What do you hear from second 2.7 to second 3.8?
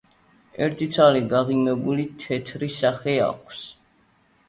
სახე გვაქვს.